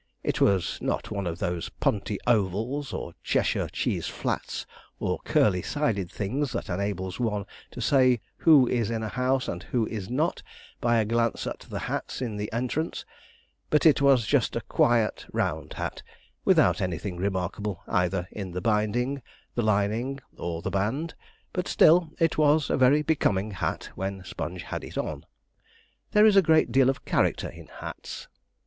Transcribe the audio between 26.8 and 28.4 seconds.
of character in hats.